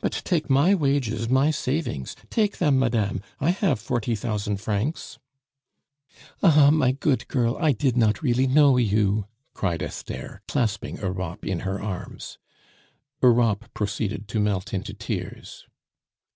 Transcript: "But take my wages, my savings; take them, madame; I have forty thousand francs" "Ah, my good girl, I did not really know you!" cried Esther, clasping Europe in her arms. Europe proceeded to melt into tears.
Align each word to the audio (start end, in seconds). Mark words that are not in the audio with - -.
"But 0.00 0.12
take 0.12 0.48
my 0.48 0.72
wages, 0.72 1.28
my 1.28 1.50
savings; 1.50 2.14
take 2.30 2.58
them, 2.58 2.78
madame; 2.78 3.22
I 3.40 3.50
have 3.50 3.80
forty 3.80 4.14
thousand 4.14 4.58
francs" 4.58 5.18
"Ah, 6.44 6.70
my 6.70 6.92
good 6.92 7.26
girl, 7.26 7.56
I 7.60 7.72
did 7.72 7.96
not 7.96 8.22
really 8.22 8.46
know 8.46 8.76
you!" 8.76 9.26
cried 9.52 9.82
Esther, 9.82 10.42
clasping 10.46 10.98
Europe 10.98 11.44
in 11.44 11.60
her 11.66 11.82
arms. 11.82 12.38
Europe 13.20 13.68
proceeded 13.74 14.28
to 14.28 14.38
melt 14.38 14.72
into 14.72 14.94
tears. 14.94 15.66